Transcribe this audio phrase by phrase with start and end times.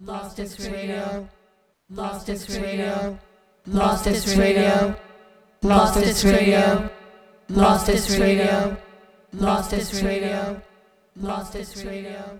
[0.00, 1.26] Lost Disc Radio.
[1.88, 3.18] Lost Disc Radio.
[3.66, 4.94] Lost Disc Radio.
[5.62, 6.90] Lost Disc Radio.
[7.48, 8.76] Lost Disc Radio.
[9.32, 10.60] Lost Disc Radio.
[11.16, 12.38] Lost Disc Radio.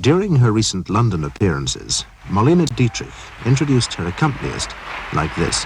[0.00, 3.08] During her recent London appearances, Marlene Dietrich
[3.44, 4.70] introduced her accompanist
[5.14, 5.64] like this.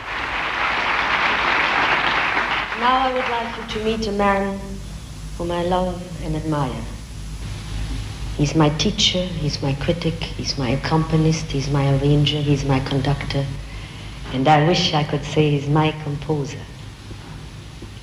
[2.80, 4.58] Now I would like you to meet a man
[5.36, 6.95] whom I love and admire.
[8.36, 13.46] He's my teacher, he's my critic, he's my accompanist, he's my arranger, he's my conductor,
[14.34, 16.60] and I wish I could say he's my composer.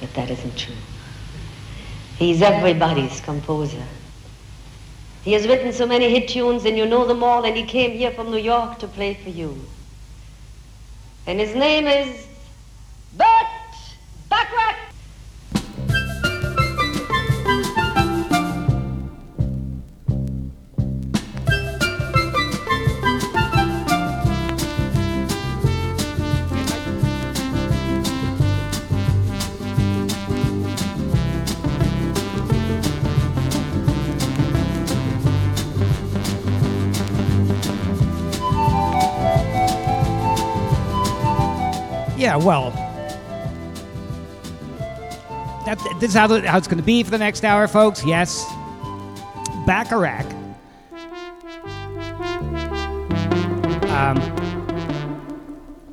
[0.01, 0.75] But that isn't true.
[2.17, 3.85] He's everybody's composer.
[5.23, 7.91] He has written so many hit tunes and you know them all, and he came
[7.91, 9.55] here from New York to play for you.
[11.27, 12.27] And his name is
[13.15, 13.47] Burt
[14.29, 14.92] Bacharach.
[42.33, 42.71] Yeah, well,
[45.67, 48.03] that, this is how, the- how it's going to be for the next hour, folks.
[48.03, 48.43] Yes,
[49.67, 50.25] Bacharach.
[53.91, 54.17] Um,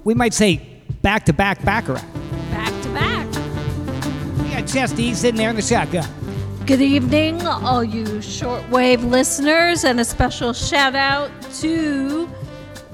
[0.05, 0.67] we might say
[1.03, 2.03] back to back Bacharach.
[2.51, 3.27] Back to back.
[4.43, 6.09] We got Chesty sitting there in the shotgun.
[6.65, 12.31] Good evening, all you shortwave listeners, and a special shout out to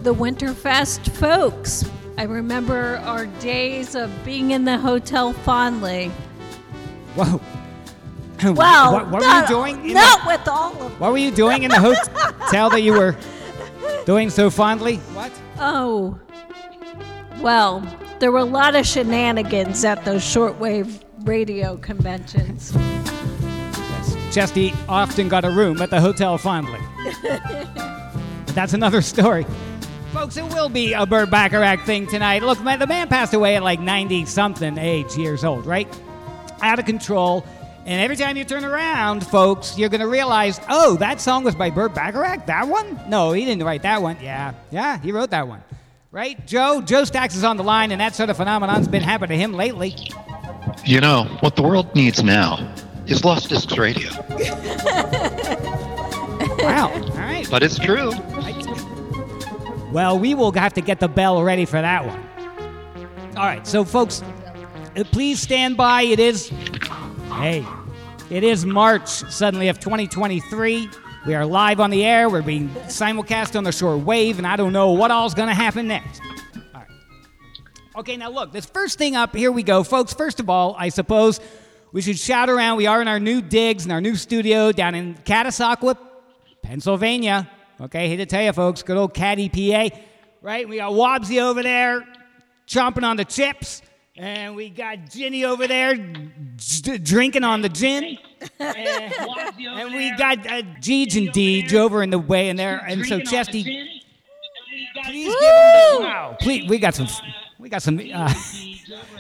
[0.03, 1.85] the Winterfest folks.
[2.19, 6.09] I remember our days of being in the hotel fondly.
[7.15, 7.41] Whoa.
[8.53, 9.87] Well, what, what were not, you doing?
[9.87, 12.93] in Not the, with all of what were you doing in the hotel that you
[12.93, 13.17] were
[14.05, 14.97] doing so fondly?
[15.15, 15.33] What?
[15.59, 16.19] Oh,
[17.41, 17.83] well,
[18.19, 22.73] there were a lot of shenanigans at those shortwave radio conventions.
[24.33, 26.81] Chesty often got a room at the hotel fondly.
[28.49, 29.47] That's another story.
[30.17, 32.43] Folks, it will be a Burt Bacharach thing tonight.
[32.43, 35.87] Look, man, the man passed away at like 90 something age, years old, right?
[36.63, 37.45] Out of control.
[37.85, 41.55] And every time you turn around, folks, you're going to realize, oh, that song was
[41.55, 42.47] by Burt Bacharach?
[42.47, 42.99] That one?
[43.11, 44.17] No, he didn't write that one.
[44.23, 45.63] Yeah, yeah, he wrote that one.
[46.13, 46.47] Right?
[46.47, 46.81] Joe?
[46.81, 49.53] Joe Stacks is on the line, and that sort of phenomenon's been happening to him
[49.53, 49.95] lately.
[50.87, 52.75] You know, what the world needs now
[53.07, 54.09] is Lost Discs Radio.
[56.59, 56.91] Wow.
[56.93, 57.47] All right.
[57.49, 58.11] But it's true.
[59.97, 62.21] Well, we will have to get the bell ready for that one.
[63.35, 64.21] All right, so folks,
[64.95, 66.03] uh, please stand by.
[66.03, 66.51] It is,
[67.31, 67.65] hey,
[68.29, 70.91] it is March suddenly of 2023.
[71.27, 72.29] We are live on the air.
[72.29, 75.55] We're being simulcast on the short wave, and I don't know what all's going to
[75.55, 76.21] happen next.
[76.75, 76.91] All right.
[77.97, 79.83] Okay, now look, this first thing up, here we go.
[79.83, 81.41] Folks, first of all, I suppose
[81.93, 82.77] we should shout around.
[82.77, 85.97] We are in our new digs in our new studio down in Catasauqua,
[86.61, 87.51] Pennsylvania.
[87.79, 89.95] Okay, hate to tell you, folks, good old Caddy PA,
[90.41, 90.67] right?
[90.67, 92.07] We got Wobbsy over there
[92.67, 93.83] chomping on the chips,
[94.17, 98.17] and we got Ginny over there d- drinking on the gin.
[98.59, 99.13] and,
[99.59, 103.21] and we got uh, Jeej and Deej over in the way in there, and so
[103.21, 103.63] Chesty,
[105.05, 106.37] please give him the wow.
[106.41, 107.09] Please, we got some,
[107.59, 108.33] we got some uh,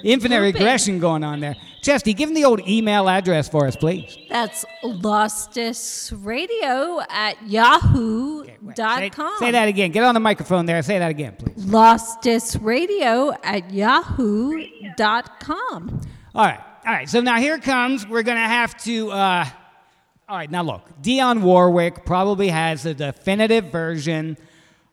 [0.02, 1.56] infinite regression going on there.
[1.82, 4.18] Chesty, give him the old email address for us, please.
[4.28, 8.74] That's lostdiscsradio at yahoo.com.
[8.76, 9.92] Say, say that again.
[9.92, 10.82] Get on the microphone there.
[10.82, 11.64] Say that again, please.
[11.64, 14.80] Lostdiscsradio at yahoo.com.
[16.34, 16.60] All right.
[16.86, 17.08] All right.
[17.08, 18.06] So now here comes.
[18.06, 19.10] We're going to have to.
[19.10, 19.46] Uh,
[20.28, 20.50] all right.
[20.50, 24.36] Now look, Dionne Warwick probably has a definitive version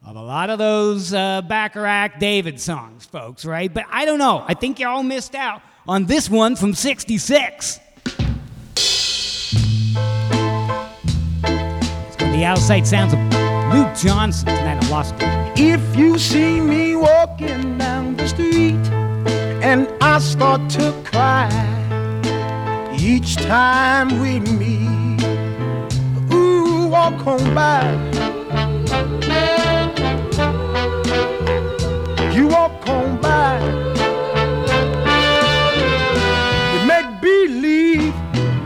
[0.06, 3.74] of a lot of those uh, Bacharach David songs, folks, right?
[3.74, 4.44] But I don't know.
[4.46, 7.80] I think you all missed out on this one from 66.
[8.76, 9.56] It's
[12.18, 13.20] got the outside sounds of
[13.74, 14.84] Lou Johnson tonight.
[14.84, 15.16] I lost.
[15.56, 18.76] If you see me walking down the street
[19.64, 21.50] and I start to cry
[23.00, 25.24] each time we meet,
[26.34, 28.14] ooh, walk on by.
[32.34, 33.60] You walk on by.
[36.74, 38.16] You make believe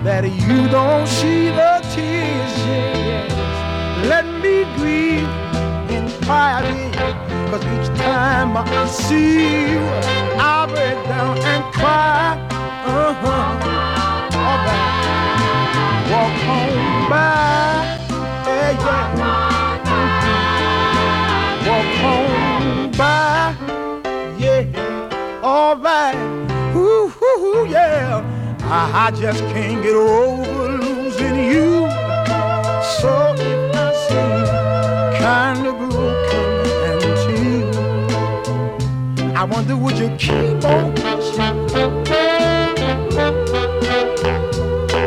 [0.05, 2.53] that you don't see the tears.
[2.65, 4.07] Yes.
[4.07, 5.27] Let me grieve
[5.91, 6.91] in quietly.
[7.51, 9.83] Cause each time I see you,
[10.39, 12.39] I break down and cry.
[12.85, 13.27] Uh-huh.
[14.47, 14.83] All right.
[16.09, 17.57] Walk on by.
[18.47, 18.71] Yeah,
[22.05, 22.36] yeah.
[25.57, 26.15] Alright.
[26.75, 28.23] Ooh, ooh, ooh, yeah.
[28.63, 31.69] I, I just can't get over losing you.
[32.99, 33.11] So
[33.49, 34.45] if I seem
[35.25, 36.49] kind of broken
[36.89, 37.67] and tear,
[39.35, 41.57] I wonder would you keep on pushing?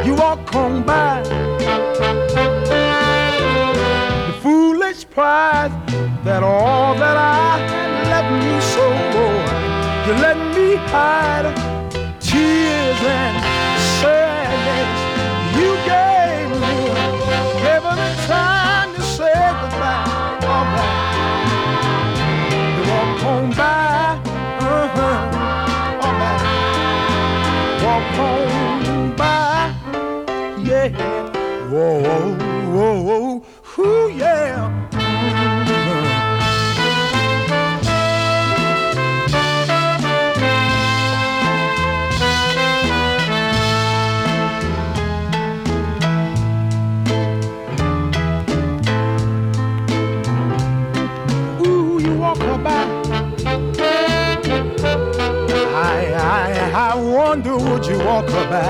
[0.06, 1.22] You walk on by
[4.26, 5.72] the foolish pride
[6.24, 7.39] that all that I
[10.10, 11.54] You let me hide
[12.18, 13.39] tears and
[58.10, 58.66] walk her by?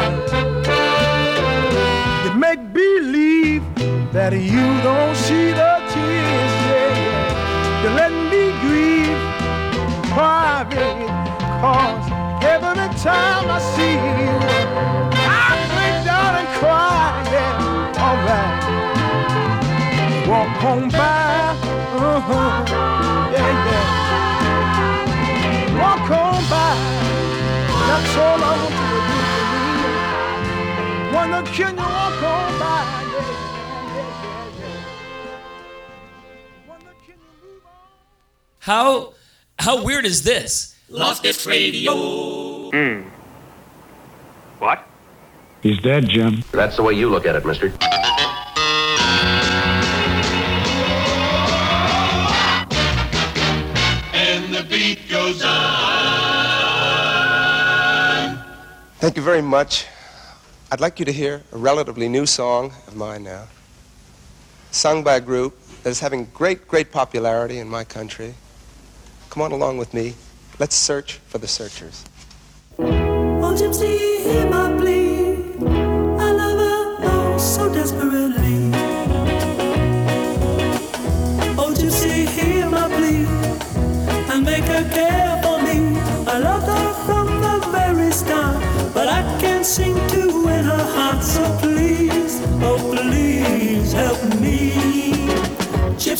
[2.24, 3.62] You make believe
[4.12, 7.82] that you don't see the tears, yeah.
[7.82, 9.20] You let me grieve
[10.12, 11.00] private,
[11.62, 12.06] cause
[12.54, 14.34] every time I see you,
[15.44, 18.62] I break down and cry, yeah, alright.
[20.30, 21.32] Walk on by,
[22.08, 22.52] uh-huh,
[23.34, 23.86] yeah, yeah.
[25.80, 26.72] Walk on by,
[27.88, 28.79] that's all I want
[31.20, 31.40] yeah.
[36.66, 37.72] Wonder can you move on?
[38.60, 39.12] How
[39.58, 40.76] how weird is this?
[40.88, 42.70] Lost Discs Radio.
[42.70, 43.02] Hmm.
[44.58, 44.86] What?
[45.62, 46.42] He's dead, Jim.
[46.52, 47.66] That's the way you look at it, mister.
[54.14, 55.50] And the beat goes on.
[58.98, 59.86] Thank you very much.
[60.72, 63.48] I'd like you to hear a relatively new song of mine now,
[64.70, 68.34] sung by a group that is having great, great popularity in my country.
[69.30, 70.14] Come on along with me.
[70.60, 72.04] Let's search for the searchers.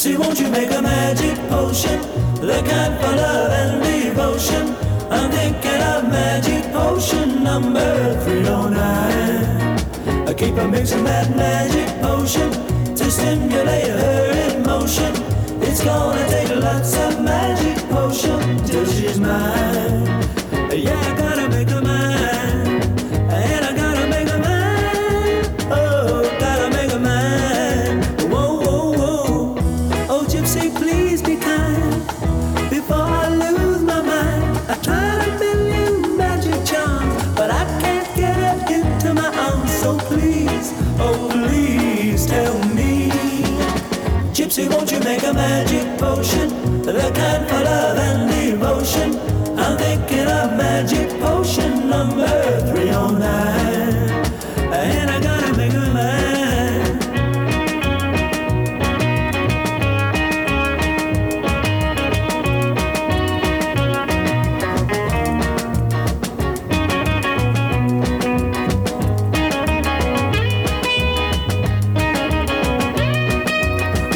[0.01, 2.01] Gypsy, won't you make a magic potion,
[2.41, 4.75] the kind for love and devotion?
[5.11, 10.27] I'm thinking of magic potion number 309.
[10.27, 12.51] I keep on mixing that magic potion
[12.95, 15.15] to stimulate her emotion.
[15.61, 20.07] It's gonna take lots of magic potion till she's mine.
[20.73, 22.00] Yeah, I gotta make her mine.
[44.69, 49.19] Won't you make a magic potion, the kind for love and devotion?
[49.59, 52.60] I'm thinking of magic potion number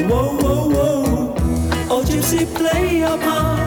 [0.02, 1.34] Whoa, whoa, whoa.
[1.90, 3.60] Oh, Gypsy, play your part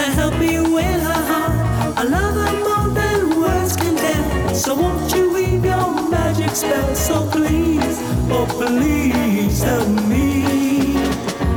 [0.00, 1.98] and help me win her heart.
[1.98, 4.54] I love her more than words can tell.
[4.54, 6.94] So won't you weave your magic spell?
[6.94, 7.98] So please,
[8.30, 10.96] oh please help me.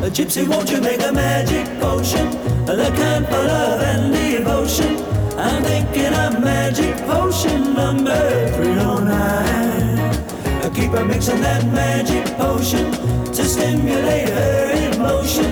[0.03, 2.29] Uh, Gypsy, won't you make a magic potion?
[2.65, 4.97] The kind for love and devotion.
[5.37, 9.09] I'm thinking a magic potion number 309.
[10.63, 12.98] I keep on mixing that magic potion
[13.59, 15.51] stimulator in motion.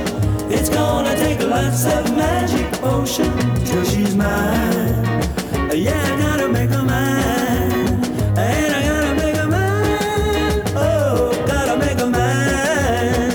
[0.50, 3.32] It's gonna take lots of magic potion
[3.66, 5.04] till she's mine.
[5.74, 8.06] Yeah, I gotta make her mine.
[8.38, 10.62] And I gotta make her mine.
[10.76, 13.34] Oh, gotta make her mine.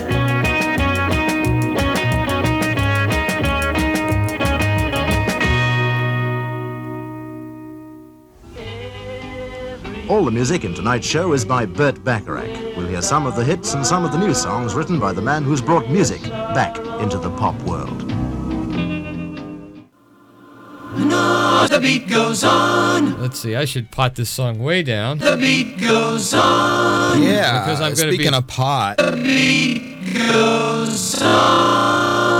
[10.08, 12.61] All the music in tonight's show is by Burt Bacharach.
[13.02, 15.42] We'll some of the hits and some of the new songs written by the man
[15.42, 16.22] who's brought music
[16.54, 18.06] back into the pop world.
[20.96, 23.20] No, the beat goes on.
[23.20, 23.56] Let's see.
[23.56, 25.18] I should pot this song way down.
[25.18, 27.20] The beat goes on.
[27.20, 27.64] Yeah.
[27.64, 28.98] Because I'm gonna speaking be- of pot.
[28.98, 32.31] The beat goes on.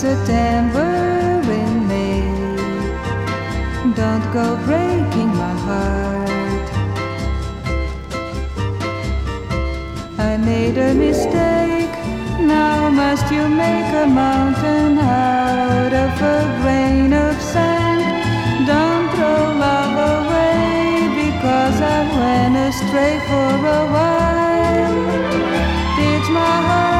[0.00, 2.22] September in May.
[3.94, 6.68] Don't go breaking my heart.
[10.18, 11.94] I made a mistake.
[12.40, 18.00] Now must you make a mountain out of a grain of sand?
[18.66, 24.96] Don't throw love away because I went astray for a while.
[25.96, 26.99] Teach my heart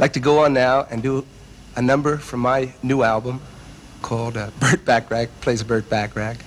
[0.00, 1.26] like to go on now and do
[1.76, 3.38] a number from my new album
[4.00, 6.38] called uh, Burt Bacharach Plays Burt Bacharach.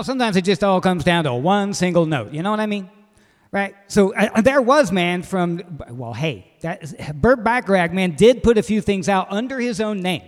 [0.00, 2.32] Well, sometimes it just all comes down to one single note.
[2.32, 2.88] You know what I mean?
[3.52, 3.74] Right.
[3.86, 8.62] So uh, there was man from well, hey, that Burt Bacharach man did put a
[8.62, 10.22] few things out under his own name,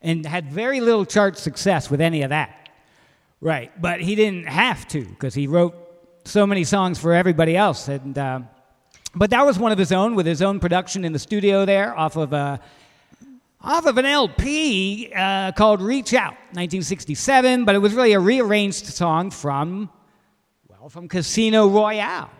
[0.00, 2.70] and had very little chart success with any of that.
[3.42, 3.70] Right.
[3.78, 5.74] But he didn't have to because he wrote
[6.24, 8.40] so many songs for everybody else, and uh,
[9.14, 11.94] but that was one of his own with his own production in the studio there
[11.94, 12.56] off of uh,
[13.66, 17.64] off of an LP uh, called Reach Out, 1967.
[17.64, 19.90] But it was really a rearranged song from
[20.68, 22.30] well from Casino Royale,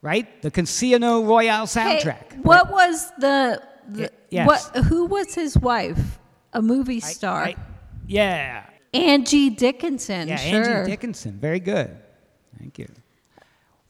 [0.00, 0.40] right?
[0.42, 2.32] The Casino Royale soundtrack.
[2.32, 4.46] Hey, what was the, the yes.
[4.46, 4.84] what?
[4.84, 6.18] Who was his wife?
[6.52, 7.52] A movie star.
[8.06, 8.64] Yeah.
[8.92, 10.26] Angie Dickinson.
[10.26, 10.64] Yeah, sure.
[10.64, 11.38] Angie Dickinson.
[11.38, 11.96] Very good.
[12.58, 12.88] Thank you.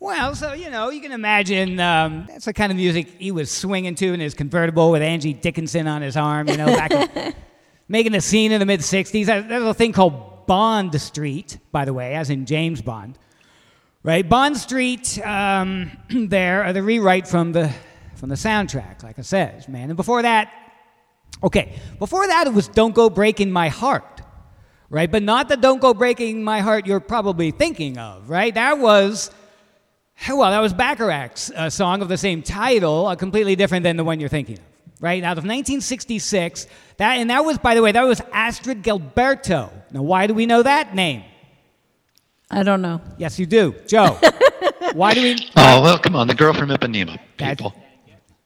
[0.02, 3.50] Well, so you know, you can imagine um, that's the kind of music he was
[3.50, 6.48] swinging to in his convertible with Angie Dickinson on his arm.
[6.48, 7.34] You know, back in,
[7.88, 9.26] making a scene in the mid '60s.
[9.26, 13.18] There's a thing called Bond Street, by the way, as in James Bond,
[14.02, 14.26] right?
[14.26, 15.20] Bond Street.
[15.22, 17.70] Um, there, are the rewrite from the
[18.14, 19.90] from the soundtrack, like I said, man.
[19.90, 20.50] And before that,
[21.44, 24.22] okay, before that it was "Don't Go Breaking My Heart."
[24.88, 28.54] Right, but not the "Don't Go Breaking My Heart" you're probably thinking of, right?
[28.54, 29.30] That was
[30.28, 34.04] well, that was Bacharach's uh, song of the same title, uh, completely different than the
[34.04, 34.64] one you're thinking of,
[35.00, 35.22] right?
[35.22, 36.66] Out of 1966,
[36.98, 39.70] that, and that was, by the way, that was Astrud Gilberto.
[39.92, 41.24] Now, why do we know that name?
[42.50, 43.00] I don't know.
[43.16, 43.74] Yes, you do.
[43.86, 44.18] Joe,
[44.92, 45.36] why do we?
[45.56, 46.26] Oh, well, come on.
[46.26, 47.74] The girl from Ipanema, people.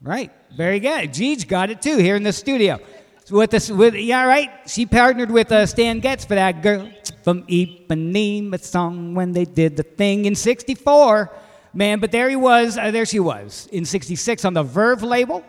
[0.03, 0.31] Right.
[0.55, 1.11] Very good.
[1.11, 2.79] Jeej got it too here in the studio.
[3.25, 4.51] So with this, with yeah, right.
[4.67, 6.91] She partnered with uh, Stan Getz for that girl
[7.23, 11.33] from Ipanema song when they did the thing in '64.
[11.75, 12.79] Man, but there he was.
[12.79, 15.45] Uh, there she was in '66 on the Verve label.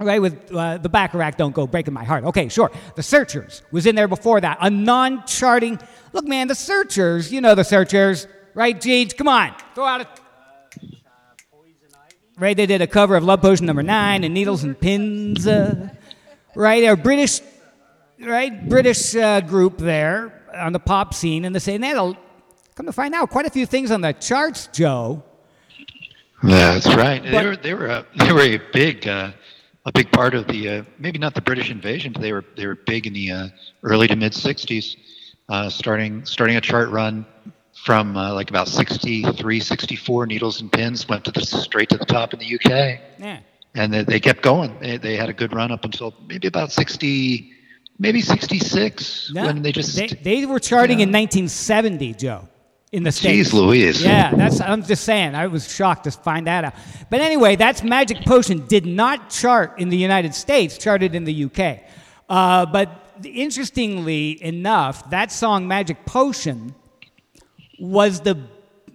[0.00, 2.24] Right, with uh, the Bacharach, don't go breaking my heart.
[2.24, 2.72] Okay, sure.
[2.96, 4.58] The Searchers was in there before that.
[4.60, 5.78] A non charting.
[6.12, 9.16] Look, man, the Searchers, you know the Searchers, right, Jeej?
[9.16, 10.08] Come on, throw out a.
[12.36, 15.46] Right, they did a cover of Love Potion number nine and Needles and Pins.
[15.46, 15.90] Uh,
[16.56, 17.40] right, a British,
[18.18, 21.98] right, British uh, group there on the pop scene, and they say, and they had
[21.98, 22.18] a,
[22.74, 25.22] come to find out, quite a few things on the charts, Joe.
[26.46, 27.22] That's right.
[27.22, 29.32] they were they were a, they were a big uh,
[29.84, 32.66] a big part of the uh, maybe not the British invasion, but they were they
[32.66, 33.48] were big in the uh,
[33.82, 34.96] early to mid '60s,
[35.48, 37.26] uh, starting starting a chart run
[37.84, 42.04] from uh, like about 63, 64 needles and pins went to the straight to the
[42.06, 43.00] top in the UK.
[43.18, 43.40] Yeah.
[43.74, 44.78] And they, they kept going.
[44.80, 47.52] They, they had a good run up until maybe about 60,
[47.98, 52.48] maybe 66 No, when they just they, they were charting in 1970, Joe,
[52.94, 53.52] in the states.
[53.52, 54.02] Louise.
[54.02, 54.60] Yeah, that's.
[54.60, 55.34] I'm just saying.
[55.34, 56.74] I was shocked to find that out.
[57.10, 60.78] But anyway, that's Magic Potion did not chart in the United States.
[60.78, 61.80] Charted in the UK.
[62.28, 66.72] Uh, but interestingly enough, that song Magic Potion
[67.80, 68.40] was the.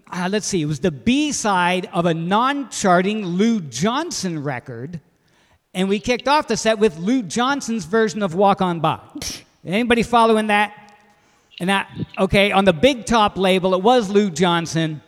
[0.10, 0.62] Uh, let's see.
[0.62, 5.02] It was the B side of a non-charting Lou Johnson record.
[5.74, 9.02] And we kicked off the set with Lou Johnson's version of Walk On By.
[9.66, 10.79] Anybody following that?
[11.60, 15.02] And that, okay, on the Big Top label, it was Lou Johnson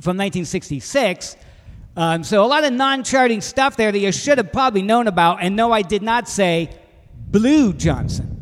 [0.00, 1.36] from 1966.
[1.96, 5.06] Um, so a lot of non charting stuff there that you should have probably known
[5.06, 5.42] about.
[5.42, 6.70] And no, I did not say
[7.14, 8.40] Blue Johnson.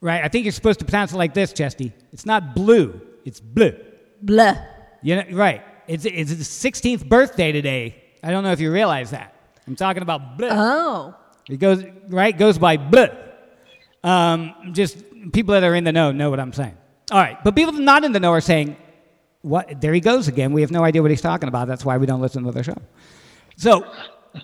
[0.00, 0.22] Right?
[0.22, 1.92] I think you're supposed to pronounce it like this, Chesty.
[2.12, 3.76] It's not blue, it's blue.
[4.22, 4.56] Blah.
[5.02, 5.62] You know, right.
[5.88, 8.02] It's, it's his 16th birthday today.
[8.22, 9.34] I don't know if you realize that.
[9.66, 10.48] I'm talking about blue.
[10.50, 11.14] Oh.
[11.48, 13.08] It goes right goes by blue.
[14.04, 14.98] Um, just
[15.32, 16.76] people that are in the know know what I'm saying.
[17.10, 18.76] All right, but people not in the know are saying,
[19.42, 19.80] "What?
[19.80, 20.52] There he goes again.
[20.52, 21.68] We have no idea what he's talking about.
[21.68, 22.76] That's why we don't listen to the show."
[23.56, 23.84] So,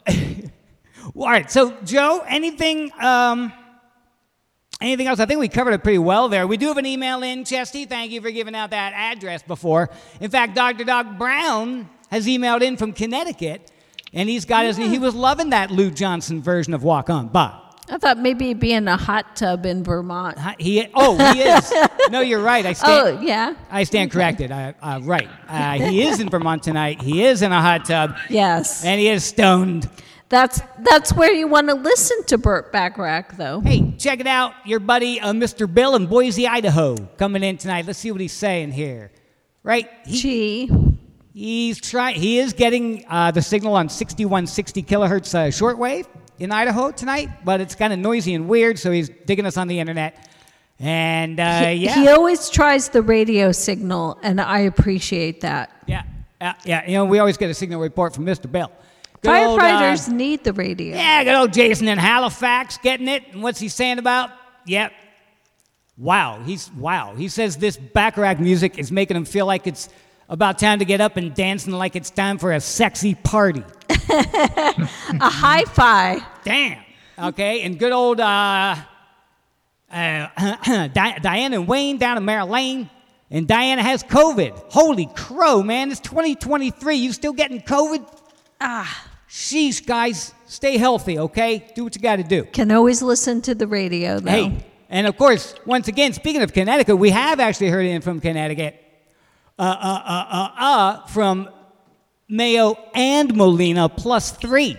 [0.09, 1.51] all right.
[1.51, 2.91] So, Joe, anything?
[3.01, 3.53] Um,
[4.81, 5.21] Anything else?
[5.21, 6.47] I think we covered it pretty well there.
[6.47, 7.87] We do have an email in, Chesty.
[7.87, 9.89] Thank you for giving out that address before.
[10.21, 10.85] In fact, Dr.
[10.85, 13.71] Doc Brown has emailed in from Connecticut,
[14.13, 14.77] and he's got his.
[14.77, 17.59] He was loving that Lou Johnson version of Walk On By.
[17.89, 20.39] I thought maybe he'd be in a hot tub in Vermont.
[20.59, 21.73] He oh he is.
[22.11, 22.65] no, you're right.
[22.65, 23.19] I stand.
[23.19, 23.55] Oh, yeah?
[23.71, 24.51] I stand corrected.
[24.51, 25.29] I, uh, right.
[25.49, 27.03] Uh, he is in Vermont tonight.
[27.03, 28.17] He is in a hot tub.
[28.31, 28.85] Yes.
[28.85, 29.89] And he is stoned.
[30.31, 33.61] That's that's where you want to listen to Burt Bacharach, though.
[33.61, 34.55] Hey, check it out.
[34.65, 35.73] Your buddy, uh, Mr.
[35.73, 37.87] Bill in Boise, Idaho, coming in tonight.
[37.87, 39.13] Let's see what he's saying here.
[39.63, 39.89] Right?
[40.07, 40.71] He, Gee.
[41.35, 42.17] He's trying.
[42.17, 46.07] He is getting uh, the signal on 6160 kilohertz uh, shortwave
[46.39, 48.79] in Idaho tonight, but it's kind of noisy and weird.
[48.79, 50.29] So he's digging us on the internet.
[50.79, 55.71] And uh, he, yeah, he always tries the radio signal, and I appreciate that.
[55.87, 56.03] yeah,
[56.41, 56.87] yeah, yeah.
[56.87, 58.51] You know, we always get a signal report from Mr.
[58.51, 58.73] Bell.
[59.23, 60.97] Good old, uh, Firefighters need the radio.
[60.97, 63.23] Yeah, good old Jason in Halifax getting it.
[63.33, 64.31] And what's he saying about?
[64.67, 64.93] Yep.
[65.97, 67.15] Wow, he's wow.
[67.15, 69.89] He says this Bacharach music is making him feel like it's
[70.29, 73.63] About time to get up and dancing like it's time for a sexy party.
[73.91, 73.95] a
[75.21, 76.23] high five.
[76.45, 76.83] Damn.
[77.19, 78.77] Okay, and good old uh,
[79.93, 80.29] uh,
[80.89, 82.89] Di- Diana and Wayne down in Maryland,
[83.31, 84.73] And Diana has COVID.
[84.73, 85.91] Holy crow, man.
[85.91, 86.97] It's 2023.
[86.97, 88.07] You still getting COVID?
[88.61, 89.11] Ah.
[89.29, 90.33] Sheesh, guys.
[90.47, 91.71] Stay healthy, okay?
[91.75, 92.45] Do what you got to do.
[92.45, 94.31] Can always listen to the radio, though.
[94.31, 98.21] Hey, and of course, once again, speaking of Connecticut, we have actually heard in from
[98.21, 98.81] Connecticut,
[99.59, 101.49] uh, uh, uh, uh, uh, from
[102.29, 104.77] Mayo and Molina plus three.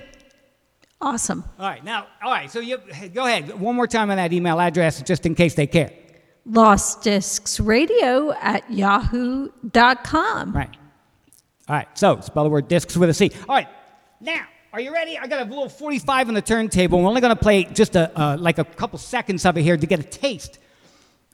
[1.02, 1.44] Awesome.
[1.60, 2.80] All right, now, all right, so you
[3.14, 3.60] go ahead.
[3.60, 5.92] One more time on that email address, just in case they care.
[6.46, 10.52] Lost Discs Radio at yahoo.com.
[10.54, 10.78] Right.
[11.68, 13.32] All right, so spell the word discs with a C.
[13.48, 13.68] All right,
[14.20, 15.18] now, are you ready?
[15.18, 17.02] I got a little 45 on the turntable.
[17.02, 19.78] We're only going to play just a, uh, like a couple seconds of it here
[19.78, 20.60] to get a taste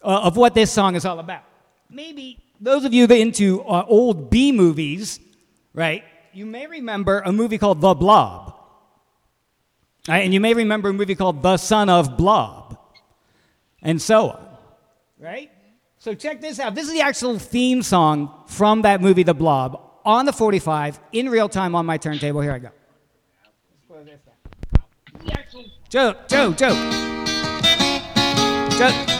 [0.02, 1.42] uh, of what this song is all about.
[1.90, 5.18] Maybe those of you that into uh, old B movies,
[5.74, 8.54] right, you may remember a movie called The Blob.
[10.08, 12.78] Right, and you may remember a movie called The Son of Blob,
[13.82, 14.48] and so on.
[15.18, 15.50] Right?
[15.98, 16.74] So check this out.
[16.74, 21.28] This is the actual theme song from that movie, The Blob, on the 45 in
[21.28, 22.40] real time on my turntable.
[22.40, 22.70] Here I go.
[25.88, 26.72] Joe, Joe, Joe.
[28.78, 29.11] Joe.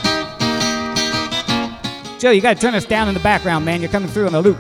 [2.22, 3.80] Joe, you got to turn us down in the background, man.
[3.80, 4.56] You're coming through on the loop.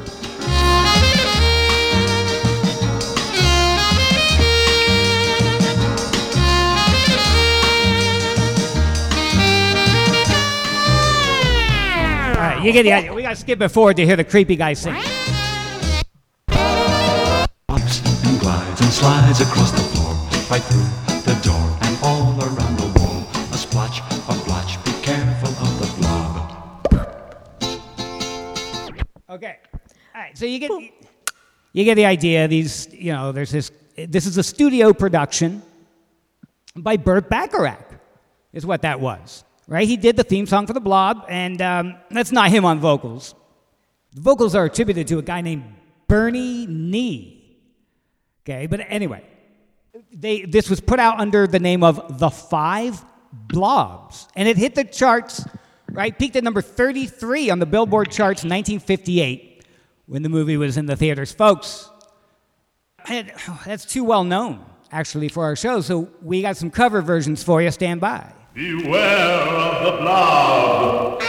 [12.64, 13.14] You get the idea.
[13.14, 14.94] We got to skip it forward to hear the creepy guy sing.
[16.50, 20.14] Hops and glides and slides across the floor,
[20.50, 20.82] right through
[21.32, 22.71] the door and all around
[29.32, 29.56] Okay.
[30.14, 30.36] All right.
[30.36, 30.70] So you get
[31.72, 32.46] you get the idea.
[32.48, 33.72] These, you know, there's this.
[33.96, 35.62] This is a studio production
[36.76, 37.94] by Burt Bacharach,
[38.52, 39.44] is what that was.
[39.66, 39.88] Right?
[39.88, 43.34] He did the theme song for The Blob, and um, that's not him on vocals.
[44.12, 45.64] The vocals are attributed to a guy named
[46.08, 47.58] Bernie Knee.
[48.44, 49.24] Okay, but anyway,
[50.12, 54.74] they this was put out under the name of The Five Blobs, and it hit
[54.74, 55.46] the charts.
[55.92, 59.62] Right, peaked at number 33 on the Billboard charts in 1958
[60.06, 61.90] when the movie was in the theaters, folks.
[63.08, 63.30] And
[63.66, 65.82] that's too well known, actually, for our show.
[65.82, 67.70] So we got some cover versions for you.
[67.70, 68.32] Stand by.
[68.54, 71.22] Beware of the blob.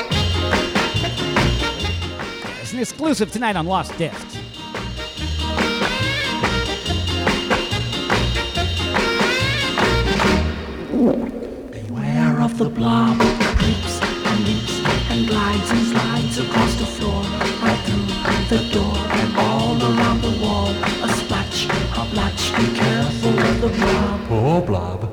[2.61, 4.37] It's an exclusive tonight on Lost Discs.
[11.69, 13.42] Beware of the blob
[15.25, 17.21] glides and slides across the floor,
[17.61, 20.69] right through the door and all around the wall.
[21.03, 24.27] A splash, a blotch, be careful of the blob.
[24.27, 25.12] Poor blob.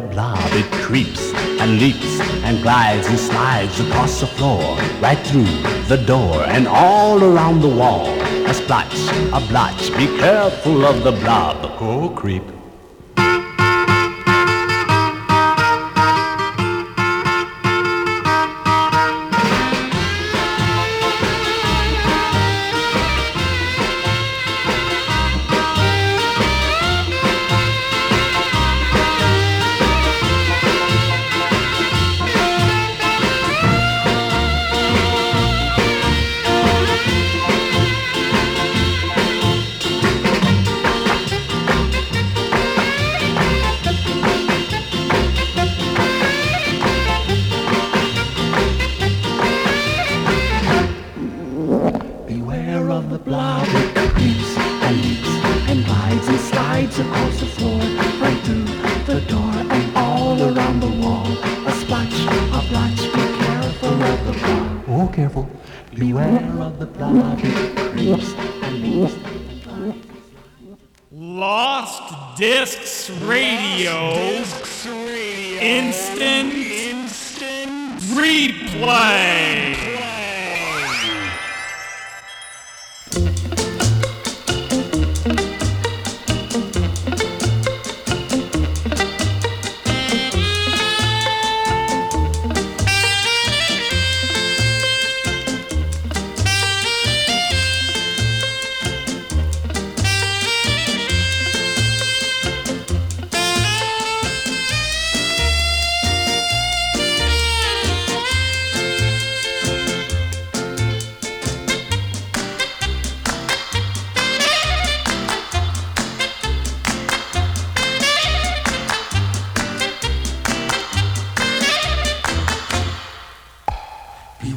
[0.00, 4.62] The blob, it creeps and leaps and glides and slides across the floor,
[5.00, 5.52] right through
[5.88, 8.06] the door and all around the wall.
[8.46, 8.94] A splotch,
[9.32, 11.56] a blotch, be careful of the blob.
[11.80, 12.57] Oh, creep.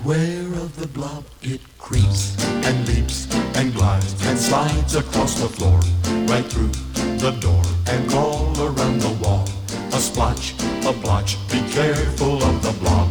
[0.04, 2.36] Beware of the blob, it creeps
[2.66, 5.80] and leaps and glides and slides across the floor,
[6.26, 6.72] right through
[7.20, 9.48] the door and all around the wall.
[9.94, 10.56] A splotch,
[10.88, 13.11] a blotch, be careful of the blob.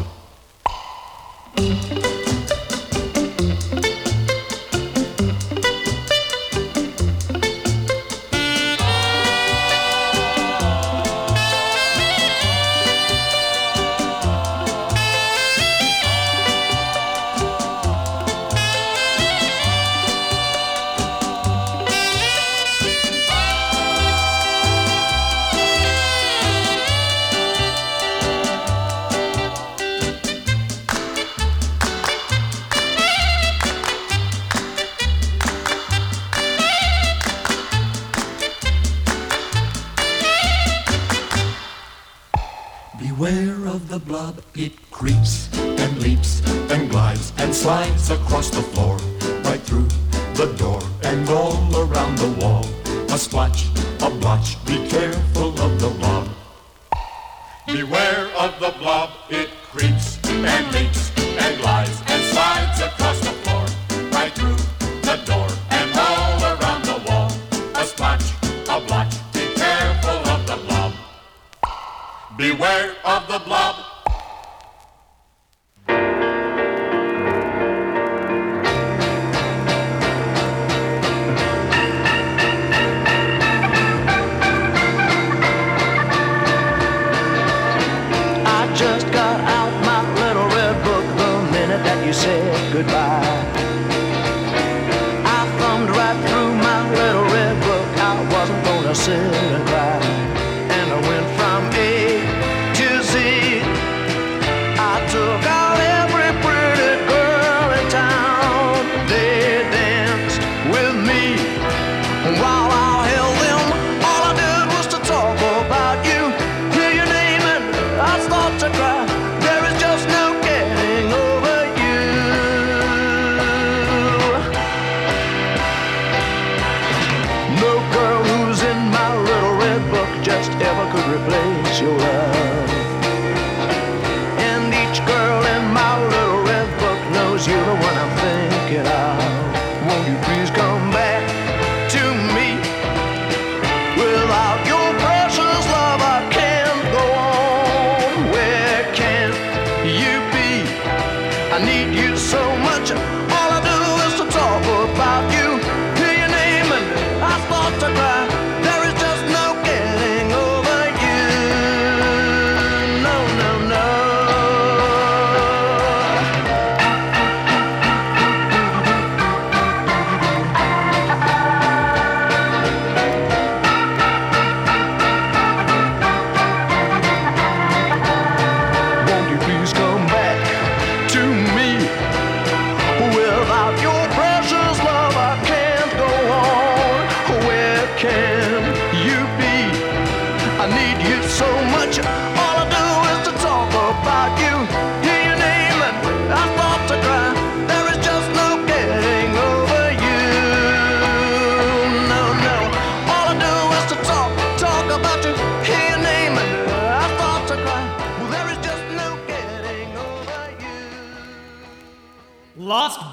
[92.82, 93.19] goodbye.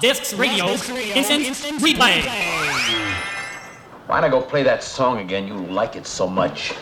[0.00, 2.22] Discs Radio, instant, instant replay.
[4.06, 5.48] Why not go play that song again?
[5.48, 6.72] You like it so much.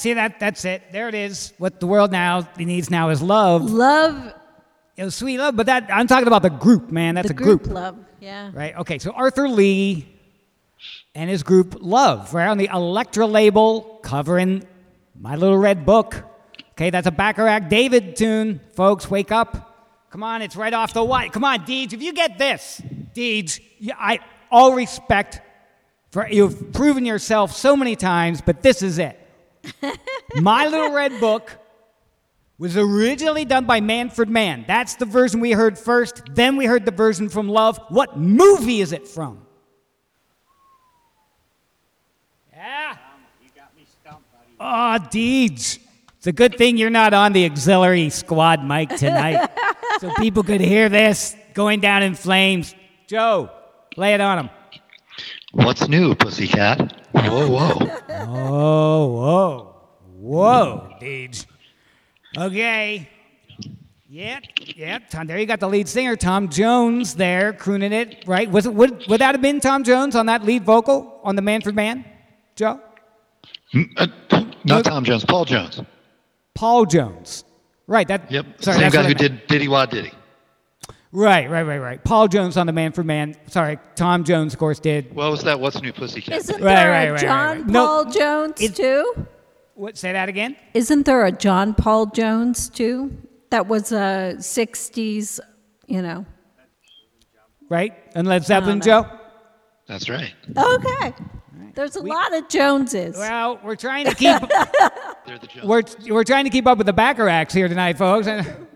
[0.00, 0.40] See that?
[0.40, 0.82] That's it.
[0.92, 1.52] There it is.
[1.58, 3.70] What the world now needs now is love.
[3.70, 4.32] Love.
[4.96, 5.56] You know, sweet love.
[5.56, 7.14] But that I'm talking about the group, man.
[7.14, 7.66] That's the a group.
[7.66, 7.98] love.
[8.18, 8.50] Yeah.
[8.54, 8.74] Right?
[8.78, 10.08] Okay, so Arthur Lee
[11.14, 14.66] and his group Love, right on the Elektra label, covering
[15.18, 16.22] My Little Red Book.
[16.72, 18.60] Okay, that's a Bacharach David tune.
[18.74, 20.06] Folks, wake up.
[20.10, 21.32] Come on, it's right off the white.
[21.32, 22.80] Come on, Deeds, if you get this,
[23.12, 25.42] Deeds, you- I all respect
[26.10, 29.18] for you've proven yourself so many times, but this is it.
[30.36, 31.58] My Little Red Book
[32.58, 34.64] was originally done by Manfred Mann.
[34.68, 36.22] That's the version we heard first.
[36.34, 37.80] Then we heard the version from Love.
[37.88, 39.40] What movie is it from?
[42.52, 42.96] Yeah.
[44.60, 45.78] Ah, oh, Deej.
[46.18, 49.50] It's a good thing you're not on the auxiliary squad mic tonight.
[50.00, 52.74] so people could hear this going down in flames.
[53.06, 53.50] Joe,
[53.96, 54.50] lay it on them.
[55.52, 56.99] What's new, pussycat?
[57.28, 58.00] Whoa, whoa.
[58.28, 59.66] Oh, whoa.
[60.18, 61.46] Whoa, Deej.
[62.36, 63.08] Okay.
[64.08, 64.42] Yep,
[64.76, 65.08] yep.
[65.08, 68.50] Tom, there you got the lead singer, Tom Jones, there crooning it, right?
[68.50, 71.42] Was it would, would that have been Tom Jones on that lead vocal on the
[71.42, 72.04] Manfred Mann,
[72.56, 72.80] Joe?
[73.72, 75.80] Mm, uh, not Tom Jones, Paul Jones.
[76.54, 77.44] Paul Jones,
[77.86, 78.06] right?
[78.08, 78.46] That Yep.
[78.62, 79.18] Sorry, Same guy who meant.
[79.18, 80.10] did Diddy Wah Diddy.
[81.12, 82.04] Right, right, right, right.
[82.04, 83.34] Paul Jones on the Manfred Mann.
[83.48, 85.12] Sorry, Tom Jones, of course, did.
[85.12, 85.58] What was that?
[85.58, 86.36] What's new, pussycat?
[86.36, 87.66] Isn't Right, there right, a right, John right, right.
[87.66, 89.26] No, Paul Jones too?
[89.74, 89.98] What?
[89.98, 90.56] Say that again.
[90.72, 93.16] Isn't there a John Paul Jones too?
[93.50, 95.40] That was a '60s,
[95.88, 96.26] you know.
[97.68, 97.94] Right?
[98.14, 98.84] And Led Zeppelin, know.
[98.84, 99.06] Joe.
[99.88, 100.32] That's right.
[100.56, 101.12] Okay.
[101.74, 103.16] There's a lot of Joneses.
[103.16, 104.40] Well, we're trying to keep.
[104.40, 108.28] the we're, we're trying to keep up with the Bacharachs here tonight, folks.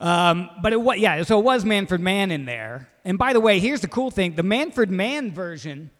[0.00, 2.88] Um, but it was yeah, so it was Manfred Mann in there.
[3.04, 5.90] And by the way, here's the cool thing: the Manfred Mann version,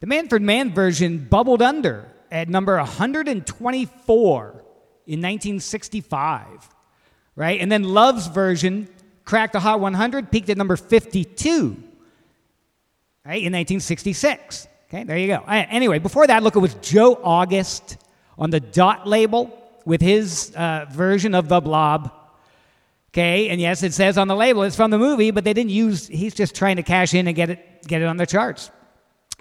[0.00, 4.42] the Manfred Mann version bubbled under at number 124
[5.06, 6.68] in 1965,
[7.34, 7.60] right?
[7.60, 8.88] And then Love's version
[9.24, 11.64] cracked the Hot 100, peaked at number 52,
[13.24, 14.68] right, in 1966.
[14.88, 15.42] Okay, there you go.
[15.46, 17.96] Uh, Anyway, before that, look, it was Joe August
[18.38, 22.12] on the Dot label with his uh, version of The Blob.
[23.16, 25.70] Okay, and yes, it says on the label it's from the movie, but they didn't
[25.70, 26.06] use.
[26.06, 28.70] He's just trying to cash in and get it get it on the charts.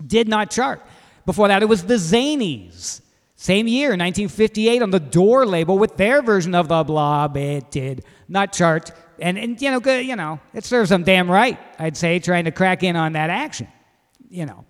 [0.08, 0.82] Did not chart.
[1.26, 3.02] Before that, it was the Zanies.
[3.36, 7.36] Same year, 1958, on the Dore label with their version of the Blob.
[7.36, 11.30] It did not chart, and and you know, good, you know, it serves them damn
[11.30, 11.60] right.
[11.78, 13.68] I'd say trying to crack in on that action.
[14.30, 14.64] You know,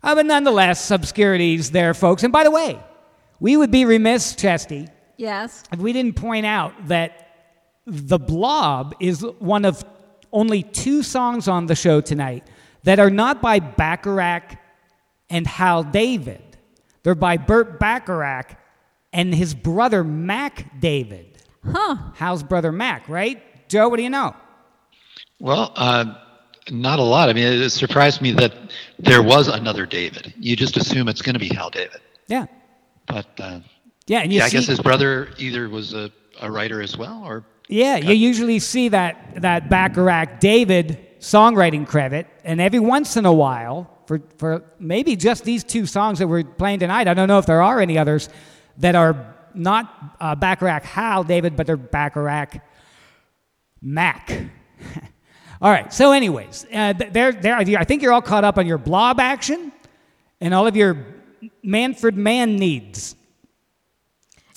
[0.00, 2.22] uh, but nonetheless, obscurities there, folks.
[2.22, 2.78] And by the way,
[3.40, 4.86] we would be remiss, Chesty,
[5.16, 5.64] Yes.
[5.72, 7.24] if we didn't point out that
[7.90, 9.82] The Blob is one of
[10.30, 12.46] only two songs on the show tonight
[12.82, 14.58] that are not by Bacharach
[15.30, 16.42] and Hal David.
[17.02, 18.58] They're by Burt Bacharach
[19.12, 21.42] and his brother Mack David.
[21.64, 21.96] Huh.
[22.14, 23.42] Hal's brother Mack, right?
[23.68, 24.36] Joe, what do you know?
[25.40, 26.14] Well, uh,
[26.70, 27.30] not a lot.
[27.30, 28.52] I mean, it surprised me that
[28.98, 30.34] there was another David.
[30.38, 32.00] You just assume it's going to be Hal David.
[32.26, 32.46] Yeah.
[33.06, 33.60] But uh,
[34.06, 36.10] Yeah, and you yeah, I guess his brother either was a,
[36.42, 42.26] a writer as well, or Yeah, you usually see that that Bacharach David songwriting credit,
[42.44, 46.44] and every once in a while, for, for maybe just these two songs that we're
[46.44, 48.30] playing tonight, I don't know if there are any others
[48.78, 52.62] that are not uh, Bacharach Hal, David, but they're Bacharach
[53.82, 54.30] Mack.
[55.60, 58.78] all right, so, anyways, uh, there, there, I think you're all caught up on your
[58.78, 59.72] blob action
[60.40, 61.04] and all of your
[61.62, 63.14] Manfred Mann needs.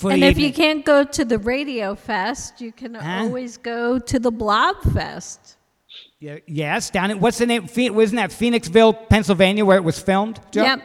[0.02, 3.98] For and the if you can't go to the Radio Fest, you can always go
[3.98, 5.56] to the Blob Fest.
[6.20, 7.66] Yeah, yes, down in what's the name?
[7.66, 10.40] Phe- Wasn't that Phoenixville, Pennsylvania, where it was filmed?
[10.50, 10.62] Joe?
[10.62, 10.82] Yep.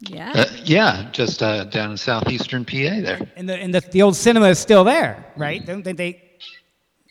[0.00, 0.32] Yeah.
[0.34, 3.20] Uh, yeah, just uh, down in southeastern PA there.
[3.36, 5.64] And the and the, the old cinema is still there, right?
[5.64, 5.92] Don't they?
[5.92, 6.22] they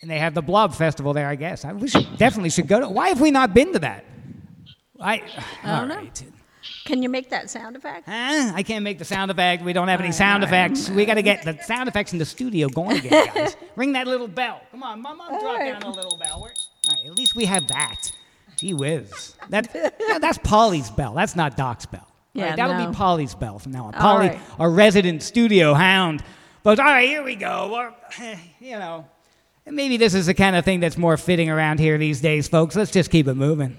[0.00, 1.64] and they have the Blob Festival there, I guess.
[1.64, 2.88] I, we should definitely should go to.
[2.88, 4.04] Why have we not been to that?
[5.00, 5.22] I
[5.62, 6.08] I don't know.
[6.84, 8.06] Can you make that sound effect?
[8.06, 8.52] Huh?
[8.54, 9.62] I can't make the sound effect.
[9.62, 10.88] We don't have any sound effects.
[10.88, 13.56] We got to get the sound effects in the studio going again, guys.
[13.76, 14.60] Ring that little bell.
[14.70, 16.40] Come on, mom, mom drop down a little bell.
[16.42, 16.54] We're-
[16.88, 18.12] all right, at least we have that.
[18.56, 19.34] Gee whiz.
[19.50, 21.14] That, yeah, that's Polly's bell.
[21.14, 22.06] That's not Doc's bell.
[22.32, 22.90] Yeah, right, that'll no.
[22.90, 23.92] be Polly's bell from now on.
[23.92, 24.40] Polly, right.
[24.58, 26.22] our resident studio hound.
[26.62, 27.70] But all right, here we go.
[27.72, 29.06] We're, you know,
[29.66, 32.74] maybe this is the kind of thing that's more fitting around here these days, folks.
[32.74, 33.76] Let's just keep it moving.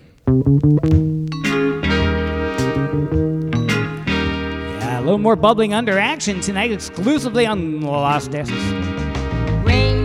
[5.10, 8.54] Little more bubbling under action tonight, exclusively on Lost Discs.
[9.64, 9.99] Raindrops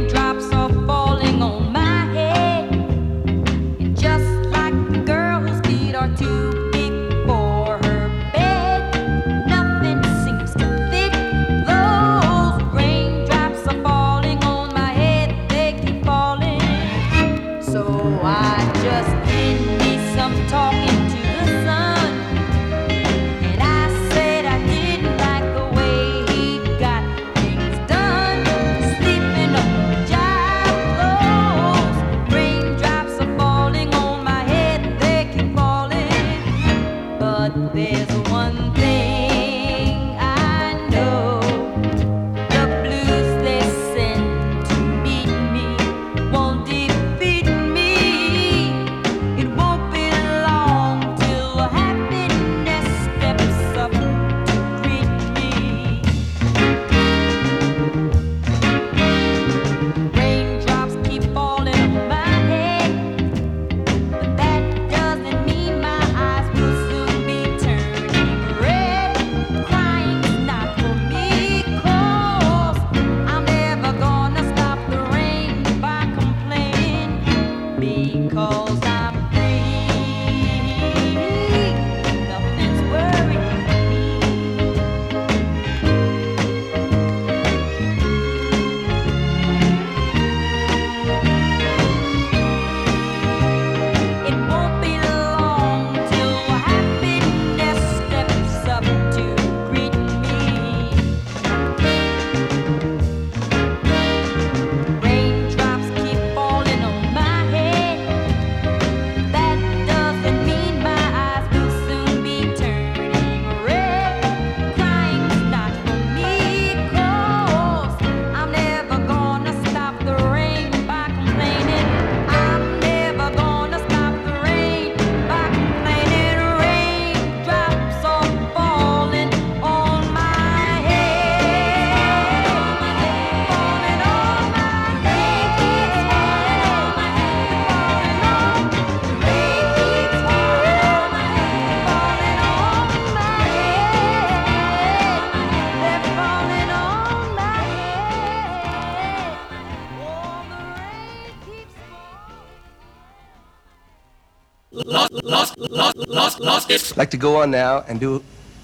[156.94, 158.22] I'd like to go on now and do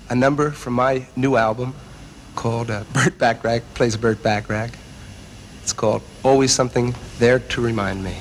[0.08, 1.74] a number from my new album
[2.36, 4.70] called uh, Burt Bacharach Plays Burt Bacharach.
[5.64, 8.14] It's called Always Something There to Remind Me.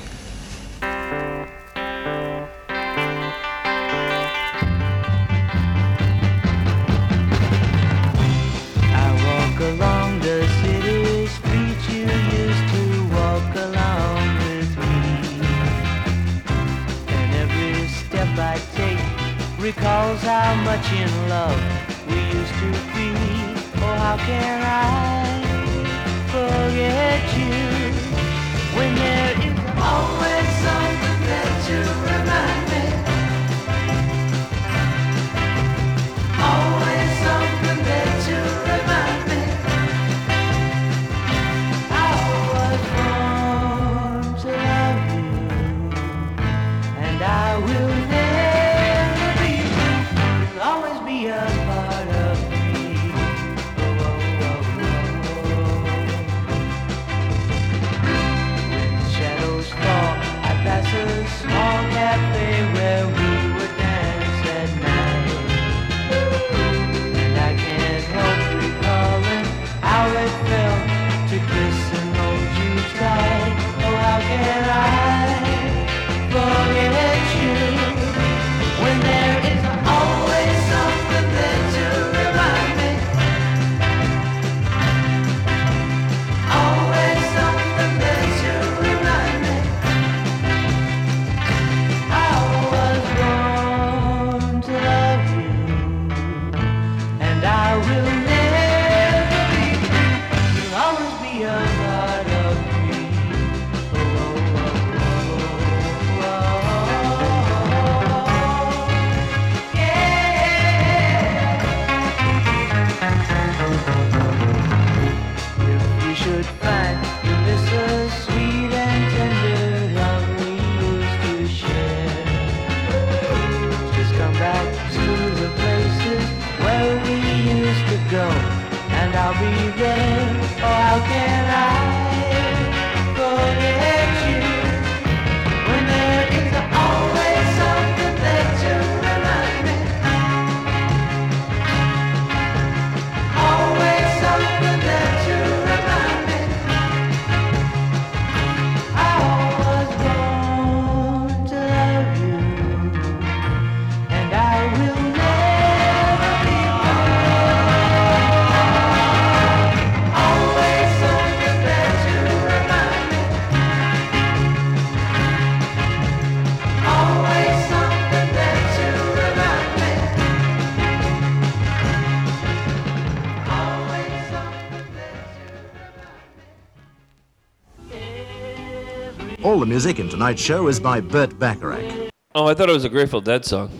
[179.80, 182.12] Music in tonight's show is by Burt Bacharach.
[182.36, 183.72] Oh, I thought it was a Grateful Dead song.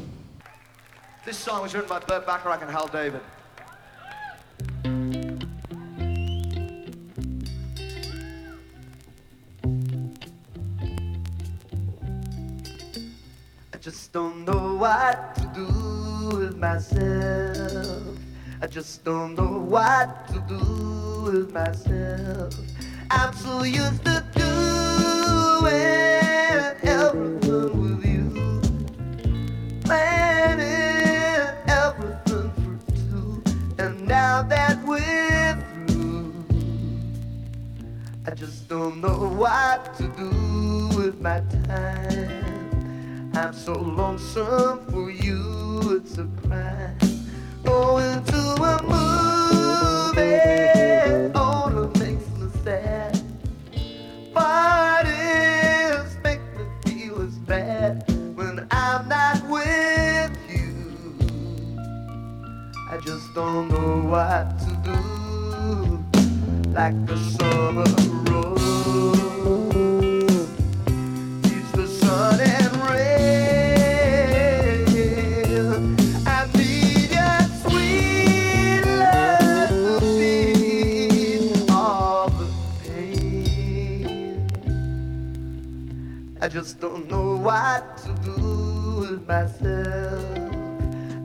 [1.26, 3.20] This song was written by Burt Bacharach and Hal David.
[13.74, 18.18] I just don't know what to do with myself.
[18.62, 22.54] I just don't know what to do with myself.
[23.12, 24.89] I'm so used to doing
[25.66, 27.42] everything
[27.82, 28.62] with you,
[29.84, 33.44] planning everything for two.
[33.78, 35.58] And now that we're
[35.88, 36.34] through,
[38.26, 40.30] I just don't know what to do
[40.98, 43.32] with my time.
[43.36, 46.98] I'm so lonesome for you, it's a crime.
[47.64, 50.79] Going to a movie
[57.50, 58.04] bad
[58.36, 60.70] when I'm not with you.
[62.92, 65.00] I just don't know what to do.
[66.72, 67.90] Like the summer
[68.32, 68.49] rose,
[86.50, 90.26] just don't know what to do with myself.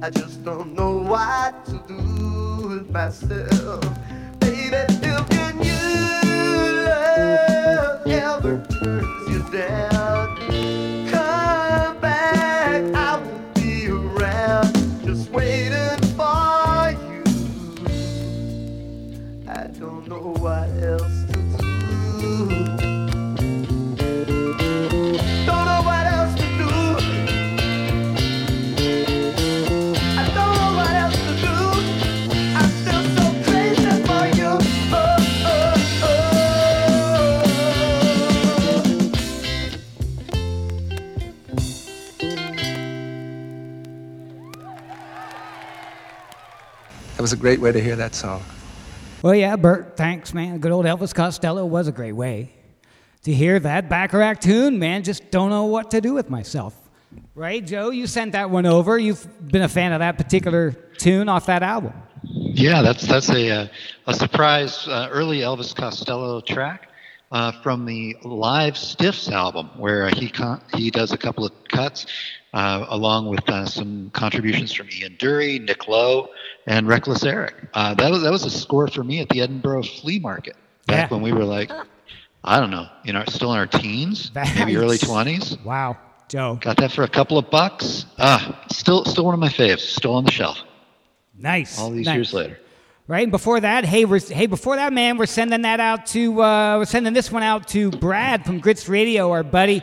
[0.02, 3.82] I just don't know what to do with myself.
[4.40, 5.02] Baby, if
[5.32, 10.36] your new love ever turns you down,
[11.08, 14.74] come back, I won't be around,
[15.06, 17.24] just waiting for you.
[19.48, 21.13] I don't know what else
[47.34, 48.42] a great way to hear that song.
[49.22, 50.58] Well, yeah, Burt, thanks, man.
[50.58, 52.52] Good old Elvis Costello was a great way
[53.24, 55.02] to hear that Bacharach tune, man.
[55.02, 56.74] Just don't know what to do with myself.
[57.34, 57.90] Right, Joe?
[57.90, 58.98] You sent that one over.
[58.98, 61.92] You've been a fan of that particular tune off that album.
[62.22, 63.66] Yeah, that's that's a uh,
[64.06, 66.88] a surprise uh, early Elvis Costello track
[67.32, 72.06] uh, from the live Stiffs album, where he con- he does a couple of cuts
[72.54, 76.28] uh, along with uh, some contributions from Ian Dury, Nick Lowe,
[76.66, 77.54] and Reckless Eric.
[77.74, 80.56] Uh, that was that was a score for me at the Edinburgh Flea Market
[80.86, 81.70] back when we were like,
[82.42, 85.56] I don't know, you know, still in our teens, maybe early twenties.
[85.64, 85.96] Wow,
[86.28, 86.58] Joe.
[86.60, 88.06] Got that for a couple of bucks.
[88.18, 89.80] Ah, still still one of my faves.
[89.80, 90.58] Still on the shelf.
[91.38, 91.78] Nice.
[91.78, 92.14] All these nice.
[92.14, 92.58] years later.
[93.06, 96.42] Right, and before that, hey, we're, hey, before that, man, we're sending that out to,
[96.42, 99.82] uh, we're sending this one out to Brad from Grits Radio, our buddy,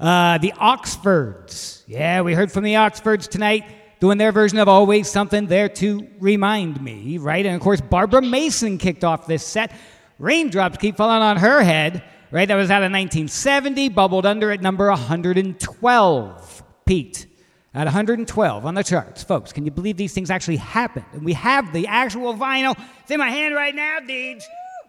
[0.00, 1.84] uh, the Oxfords.
[1.86, 3.64] Yeah, we heard from the Oxfords tonight,
[4.02, 7.46] doing their version of Always Something There to Remind Me, right?
[7.46, 9.72] And of course, Barbara Mason kicked off this set.
[10.18, 12.48] Raindrops keep falling on her head, right?
[12.48, 17.26] That was out of 1970, bubbled under at number 112, Pete.
[17.72, 19.22] At 112 on the charts.
[19.22, 21.06] Folks, can you believe these things actually happened?
[21.12, 22.76] And we have the actual vinyl.
[23.02, 24.42] It's in my hand right now, Deej.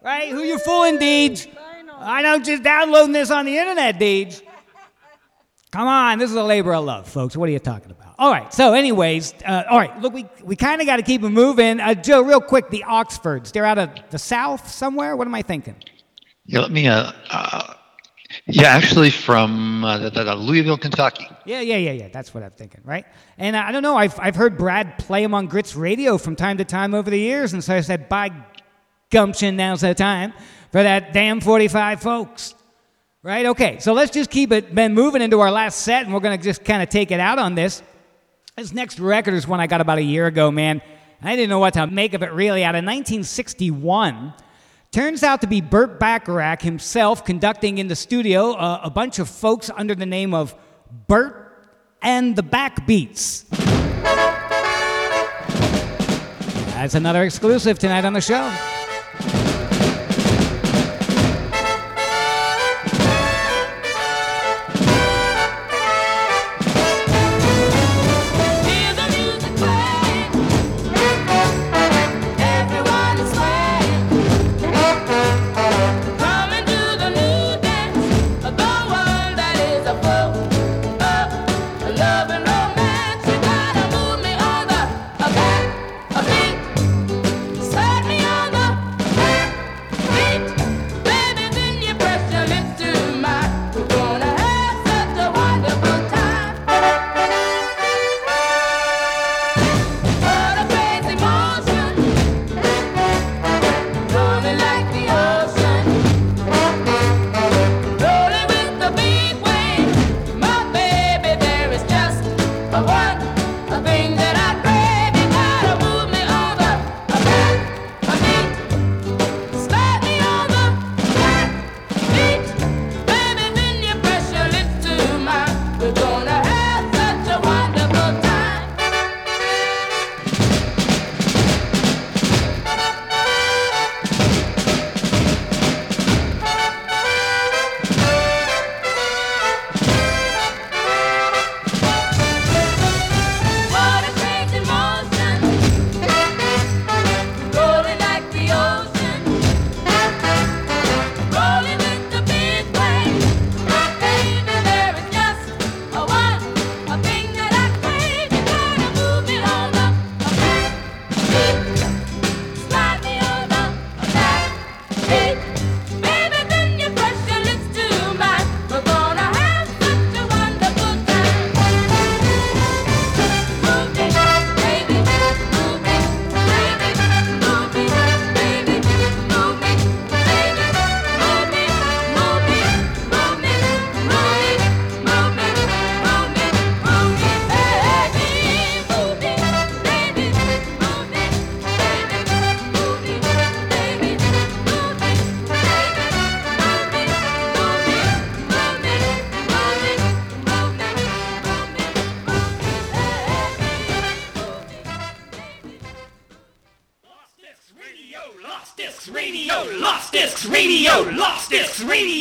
[0.03, 0.31] Right?
[0.31, 1.55] Who you fooling, Deej?
[1.99, 4.41] I know, just downloading this on the internet, Deej.
[5.69, 7.37] Come on, this is a labor of love, folks.
[7.37, 8.02] What are you talking about?
[8.19, 11.23] All right, so, anyways, uh, all right, look, we, we kind of got to keep
[11.23, 11.79] it moving.
[11.79, 15.15] Uh, Joe, real quick, the Oxfords, they're out of the South somewhere?
[15.15, 15.75] What am I thinking?
[16.45, 16.87] Yeah, let me.
[16.87, 17.73] Uh, uh,
[18.45, 21.27] yeah, actually from uh, the, the Louisville, Kentucky.
[21.45, 22.07] Yeah, yeah, yeah, yeah.
[22.09, 23.05] That's what I'm thinking, right?
[23.37, 23.95] And I don't know.
[23.95, 27.19] I've, I've heard Brad play him on Grits Radio from time to time over the
[27.19, 28.31] years, and so I said, by
[29.09, 30.33] gumption, now's the time
[30.71, 32.55] for that damn 45, folks.
[33.21, 33.45] Right?
[33.45, 36.37] Okay, so let's just keep it been moving into our last set, and we're going
[36.37, 37.81] to just kind of take it out on this.
[38.55, 40.83] This next record is one I got about a year ago, man.
[41.23, 42.63] I didn't know what to make of it really.
[42.63, 44.31] Out of 1961,
[44.91, 49.27] turns out to be Burt Bacharach himself conducting in the studio uh, a bunch of
[49.27, 50.53] folks under the name of
[51.07, 51.67] Burt
[52.03, 53.49] and the Backbeats.
[56.75, 58.55] That's another exclusive tonight on the show.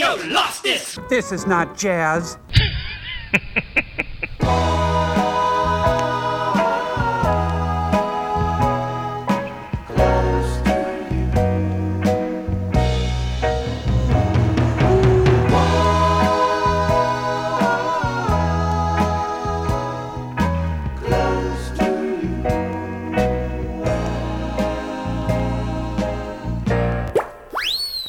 [0.03, 0.99] Radio, Lost Discs.
[1.09, 2.39] This is not jazz.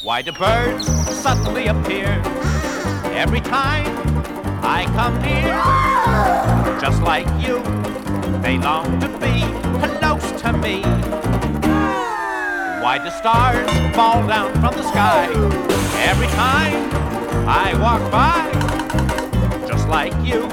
[0.02, 2.22] Why do birds suddenly appear
[3.16, 3.88] every time
[4.62, 5.56] I come near?
[6.82, 7.64] Just like you,
[8.42, 9.40] they long to be
[10.00, 10.82] close to me.
[12.84, 15.30] Why do stars fall down from the sky
[16.10, 16.90] every time
[17.48, 18.52] I walk by?
[19.66, 20.50] Just like you,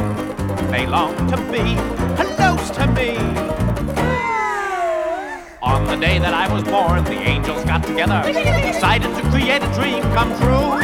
[0.70, 1.74] they long to be
[2.36, 3.59] close to me.
[5.90, 10.02] The day that I was born, the angels got together, decided to create a dream
[10.14, 10.78] come true.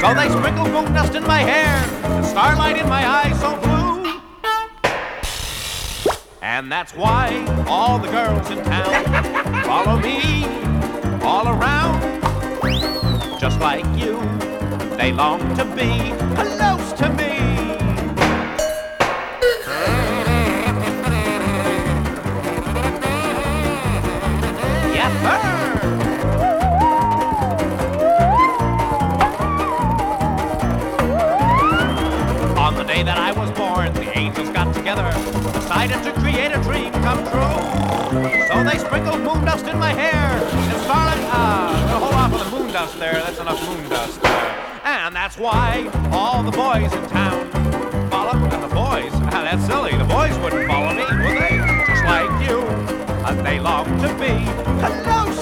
[0.00, 4.20] So they sprinkled moon dust in my hair, and starlight in my eyes so blue.
[6.42, 9.04] And that's why all the girls in town
[9.62, 10.44] follow me
[11.22, 12.02] all around.
[13.38, 14.18] Just like you,
[14.96, 17.13] they long to be close to me.
[33.74, 35.02] The angels got together,
[35.52, 38.46] decided to create a dream come true.
[38.46, 41.18] So they sprinkled moon dust in my hair and starlight.
[41.26, 43.14] Ah, uh, hold off on the moon dust there.
[43.14, 44.80] That's enough moon dust there.
[44.84, 47.50] And that's why all the boys in town
[48.10, 48.38] follow.
[48.38, 49.96] And the boys, ah, that's silly.
[49.98, 51.58] The boys wouldn't follow me, would they?
[51.88, 52.62] Just like you,
[53.26, 54.46] and they long to be
[55.02, 55.33] close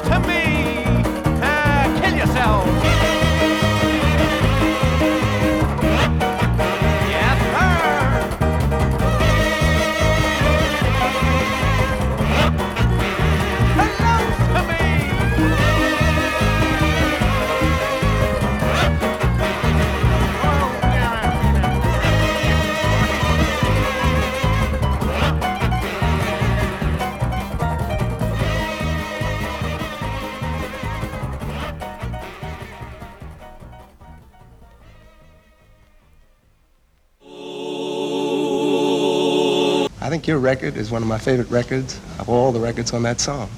[40.33, 43.51] your record is one of my favorite records of all the records on that song.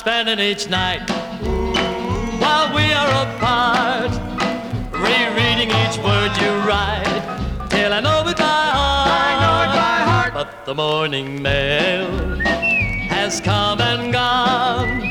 [0.00, 1.02] Spending each night
[2.40, 4.10] while we are apart,
[4.92, 7.04] rereading each word you write
[7.68, 9.10] till I know it by heart.
[9.20, 10.32] I know it by heart.
[10.32, 12.08] But the morning mail
[13.10, 15.02] has come and gone.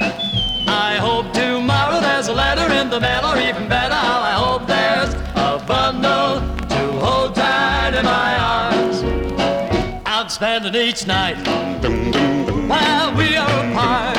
[0.67, 5.13] I hope tomorrow there's a letter in the mail, or even better, I hope there's
[5.35, 9.03] a bundle to hold tight in my arms.
[10.07, 11.37] I'm spending each night
[12.67, 14.18] while we are apart,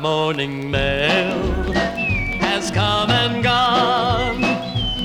[0.00, 1.36] the morning mail
[2.40, 4.42] has come and gone.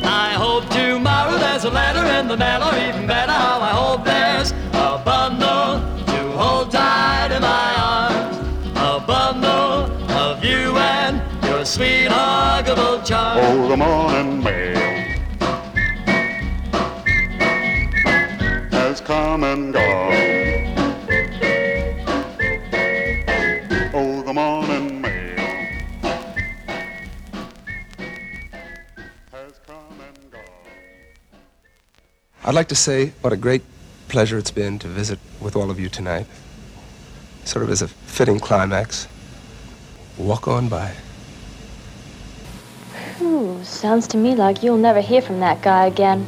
[0.04, 4.06] I hope tomorrow there's a letter in the mail, or even better, how I hope
[4.06, 8.38] there's a bundle to hold tight in my arms.
[8.78, 13.40] A bundle of you and your sweet huggable charm.
[13.42, 14.78] Oh, the morning mail
[18.72, 20.25] has come and gone.
[32.48, 33.64] I'd like to say what a great
[34.08, 36.28] pleasure it's been to visit with all of you tonight.
[37.44, 39.08] Sort of as a fitting climax.
[40.16, 40.94] Walk on by.
[43.20, 46.24] Ooh, sounds to me like you'll never hear from that guy again.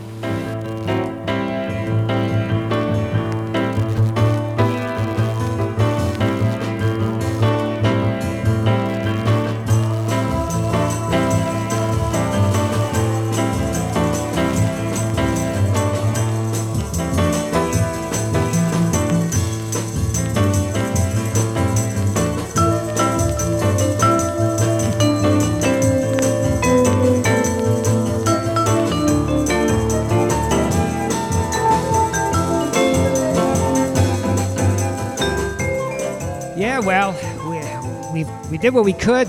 [38.58, 39.28] We, did what we could,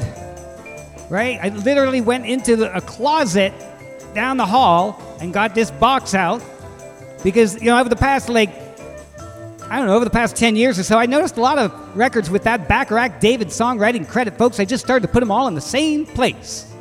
[1.11, 1.39] right?
[1.43, 3.53] I literally went into the, a closet
[4.15, 6.43] down the hall and got this box out
[7.23, 8.49] because, you know, over the past, like,
[9.69, 11.95] I don't know, over the past 10 years or so, I noticed a lot of
[11.95, 14.61] records with that Bacharach David songwriting credit, folks.
[14.61, 16.73] I just started to put them all in the same place.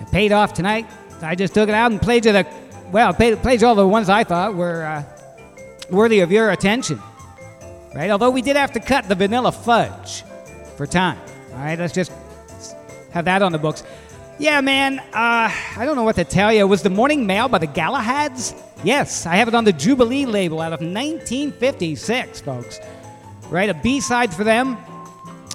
[0.00, 0.86] It paid off tonight.
[1.22, 2.44] I just took it out and played you the,
[2.90, 5.04] well, played, played you all the ones I thought were uh,
[5.90, 7.00] worthy of your attention
[7.94, 8.10] right?
[8.10, 10.22] Although we did have to cut the vanilla fudge
[10.76, 11.18] for time.
[11.56, 12.12] All right, let's just
[13.12, 13.82] have that on the books.
[14.38, 16.66] Yeah, man, uh, I don't know what to tell you.
[16.66, 18.54] Was the Morning Mail by the Galahads?
[18.84, 22.78] Yes, I have it on the Jubilee label out of 1956, folks.
[23.48, 24.76] Right, a B side for them.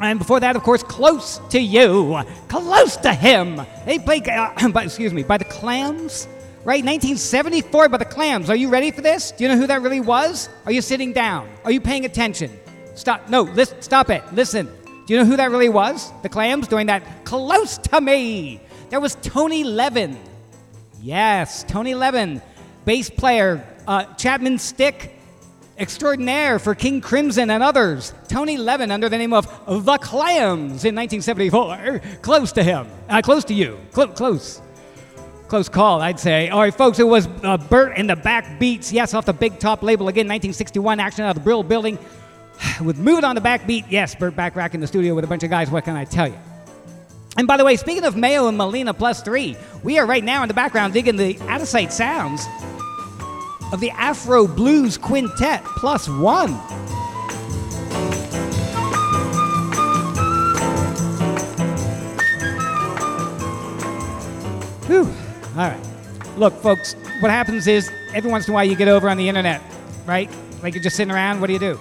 [0.02, 2.20] And before that, of course, Close to You.
[2.48, 3.62] Close to Him.
[3.86, 6.28] They play, uh, by, excuse me, by the Clams.
[6.64, 8.50] Right, 1974 by the Clams.
[8.50, 9.32] Are you ready for this?
[9.32, 10.50] Do you know who that really was?
[10.66, 11.48] Are you sitting down?
[11.64, 12.60] Are you paying attention?
[12.96, 13.30] Stop.
[13.30, 14.24] No, listen, stop it.
[14.34, 14.68] Listen.
[15.06, 16.12] Do you know who that really was?
[16.22, 18.62] The Clams doing that close to me.
[18.90, 20.18] There was Tony Levin.
[21.02, 22.42] Yes, Tony Levin,
[22.86, 25.18] bass player, uh, Chapman Stick
[25.82, 28.14] extraordinaire for King Crimson and others.
[28.28, 32.02] Tony Levin under the name of The Clams in 1974.
[32.22, 32.88] Close to him.
[33.10, 33.80] Uh, close to you.
[33.92, 34.62] Clo- close.
[35.48, 36.50] Close call, I'd say.
[36.50, 38.94] All right, folks, it was uh, Burt and the Backbeats.
[38.94, 41.98] Yes, off the Big Top label again, 1961, action out of the Brill Building.
[42.82, 45.50] With Moving on the Backbeat, yes, Burt Bacharach in the studio with a bunch of
[45.50, 45.70] guys.
[45.70, 46.38] What can I tell you?
[47.38, 50.42] And by the way, speaking of Mayo and Molina plus three, we are right now
[50.44, 52.46] in the background digging the out of sight sounds
[53.72, 56.52] of the Afro Blues Quintet plus one.
[64.88, 65.08] Whew.
[65.58, 65.80] All right.
[66.36, 69.30] Look, folks, what happens is every once in a while you get over on the
[69.30, 69.62] internet,
[70.06, 70.30] right?
[70.62, 71.80] Like you're just sitting around, what do you do?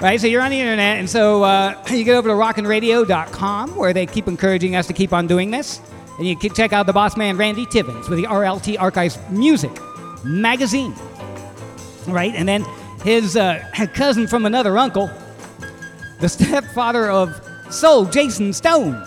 [0.00, 0.20] Right?
[0.20, 4.06] So you're on the internet, and so uh, you get over to rockinradio.com where they
[4.06, 5.80] keep encouraging us to keep on doing this.
[6.18, 9.70] And you can check out the boss man Randy Tivins with the RLT Archives Music
[10.24, 10.94] magazine.
[12.06, 12.32] Right?
[12.34, 12.64] And then
[13.02, 15.10] his uh, cousin from another uncle,
[16.20, 17.40] the stepfather of
[17.70, 19.04] Soul, Jason Stone.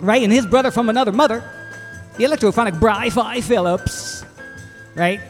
[0.00, 0.22] Right?
[0.22, 1.44] And his brother from another mother,
[2.16, 4.24] the electrophonic Bry Fi Phillips.
[4.96, 5.20] Right?